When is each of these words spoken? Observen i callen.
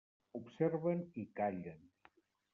Observen 0.39 1.03
i 1.25 1.27
callen. 1.41 1.87